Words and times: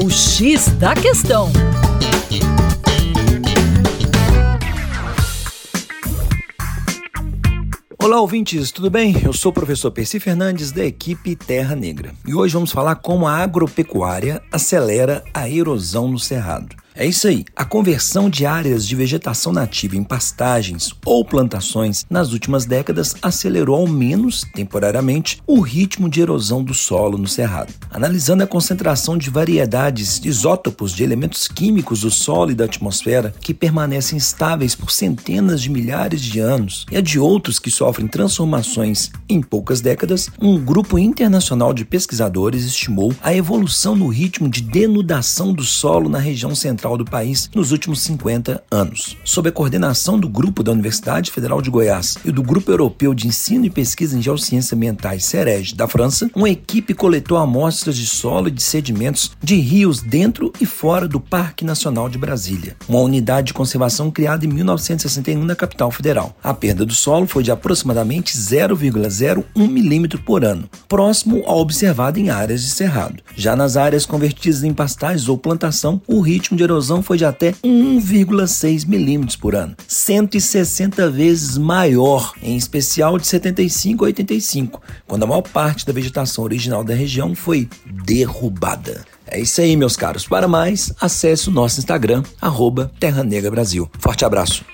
O 0.00 0.08
X 0.08 0.68
da 0.78 0.94
Questão. 0.94 1.50
Olá, 8.00 8.20
ouvintes, 8.20 8.70
tudo 8.70 8.88
bem? 8.88 9.20
Eu 9.24 9.32
sou 9.32 9.50
o 9.50 9.52
professor 9.52 9.90
Percy 9.90 10.20
Fernandes, 10.20 10.70
da 10.70 10.84
equipe 10.84 11.34
Terra 11.34 11.74
Negra. 11.74 12.14
E 12.24 12.32
hoje 12.32 12.54
vamos 12.54 12.70
falar 12.70 12.94
como 12.94 13.26
a 13.26 13.38
agropecuária 13.38 14.40
acelera 14.52 15.24
a 15.34 15.50
erosão 15.50 16.06
no 16.06 16.18
Cerrado. 16.18 16.76
É 17.00 17.06
isso 17.06 17.28
aí. 17.28 17.44
A 17.54 17.64
conversão 17.64 18.28
de 18.28 18.44
áreas 18.44 18.84
de 18.84 18.96
vegetação 18.96 19.52
nativa 19.52 19.96
em 19.96 20.02
pastagens 20.02 20.92
ou 21.06 21.24
plantações 21.24 22.04
nas 22.10 22.32
últimas 22.32 22.66
décadas 22.66 23.14
acelerou 23.22 23.76
ao 23.76 23.86
menos 23.86 24.44
temporariamente 24.52 25.40
o 25.46 25.60
ritmo 25.60 26.10
de 26.10 26.20
erosão 26.20 26.60
do 26.60 26.74
solo 26.74 27.16
no 27.16 27.28
cerrado. 27.28 27.72
Analisando 27.88 28.42
a 28.42 28.48
concentração 28.48 29.16
de 29.16 29.30
variedades 29.30 30.18
de 30.18 30.28
isótopos 30.28 30.92
de 30.92 31.04
elementos 31.04 31.46
químicos 31.46 32.00
do 32.00 32.10
solo 32.10 32.50
e 32.50 32.54
da 32.56 32.64
atmosfera 32.64 33.32
que 33.40 33.54
permanecem 33.54 34.18
estáveis 34.18 34.74
por 34.74 34.90
centenas 34.90 35.62
de 35.62 35.70
milhares 35.70 36.20
de 36.20 36.40
anos 36.40 36.84
e 36.90 36.96
a 36.96 37.00
de 37.00 37.16
outros 37.20 37.60
que 37.60 37.70
sofrem 37.70 38.08
transformações 38.08 39.12
em 39.28 39.40
poucas 39.40 39.80
décadas, 39.80 40.28
um 40.42 40.58
grupo 40.58 40.98
internacional 40.98 41.72
de 41.72 41.84
pesquisadores 41.84 42.64
estimou 42.64 43.14
a 43.22 43.32
evolução 43.32 43.94
no 43.94 44.08
ritmo 44.08 44.48
de 44.48 44.62
denudação 44.62 45.52
do 45.52 45.62
solo 45.62 46.08
na 46.08 46.18
região 46.18 46.56
central 46.56 46.87
do 46.96 47.04
país 47.04 47.50
nos 47.54 47.72
últimos 47.72 48.00
50 48.00 48.62
anos. 48.70 49.16
Sob 49.24 49.48
a 49.48 49.52
coordenação 49.52 50.18
do 50.18 50.28
grupo 50.28 50.62
da 50.62 50.72
Universidade 50.72 51.30
Federal 51.30 51.60
de 51.60 51.70
Goiás 51.70 52.16
e 52.24 52.32
do 52.32 52.42
Grupo 52.42 52.70
Europeu 52.70 53.12
de 53.14 53.26
Ensino 53.26 53.64
e 53.64 53.70
Pesquisa 53.70 54.16
em 54.16 54.22
Geociências 54.22 54.72
Ambientais 54.72 55.24
CEREG 55.24 55.74
da 55.74 55.88
França, 55.88 56.30
uma 56.34 56.48
equipe 56.48 56.94
coletou 56.94 57.36
amostras 57.38 57.96
de 57.96 58.06
solo 58.06 58.48
e 58.48 58.52
de 58.52 58.62
sedimentos 58.62 59.32
de 59.42 59.56
rios 59.56 60.00
dentro 60.00 60.52
e 60.60 60.66
fora 60.66 61.08
do 61.08 61.20
Parque 61.20 61.64
Nacional 61.64 62.08
de 62.08 62.18
Brasília, 62.18 62.76
uma 62.88 63.00
unidade 63.00 63.48
de 63.48 63.54
conservação 63.54 64.10
criada 64.10 64.44
em 64.44 64.48
1961 64.48 65.44
na 65.44 65.56
capital 65.56 65.90
federal. 65.90 66.36
A 66.42 66.54
perda 66.54 66.86
do 66.86 66.94
solo 66.94 67.26
foi 67.26 67.42
de 67.42 67.50
aproximadamente 67.50 68.36
0,01 68.36 69.44
milímetro 69.56 70.20
por 70.22 70.44
ano, 70.44 70.68
próximo 70.88 71.42
ao 71.46 71.58
observado 71.58 72.18
em 72.18 72.30
áreas 72.30 72.62
de 72.62 72.70
cerrado. 72.70 73.22
Já 73.34 73.54
nas 73.56 73.76
áreas 73.76 74.06
convertidas 74.06 74.62
em 74.62 74.72
pastagens 74.72 75.28
ou 75.28 75.36
plantação, 75.36 76.00
o 76.06 76.20
ritmo 76.20 76.56
de 76.56 76.62
erosão 76.62 76.77
erosão 76.78 77.02
foi 77.02 77.18
de 77.18 77.24
até 77.24 77.52
1,6 77.64 78.86
milímetros 78.86 79.36
por 79.36 79.54
ano, 79.54 79.74
160 79.86 81.10
vezes 81.10 81.58
maior, 81.58 82.32
em 82.40 82.56
especial 82.56 83.18
de 83.18 83.26
75 83.26 84.04
a 84.04 84.06
85, 84.06 84.80
quando 85.06 85.24
a 85.24 85.26
maior 85.26 85.42
parte 85.42 85.84
da 85.84 85.92
vegetação 85.92 86.44
original 86.44 86.84
da 86.84 86.94
região 86.94 87.34
foi 87.34 87.68
derrubada. 88.04 89.04
É 89.26 89.40
isso 89.40 89.60
aí, 89.60 89.76
meus 89.76 89.96
caros. 89.96 90.26
Para 90.26 90.48
mais, 90.48 90.92
acesse 91.00 91.48
o 91.48 91.52
nosso 91.52 91.80
Instagram, 91.80 92.22
arroba 92.40 92.90
Terra 92.98 93.22
Negra 93.22 93.50
Brasil. 93.50 93.90
Forte 93.98 94.24
abraço. 94.24 94.64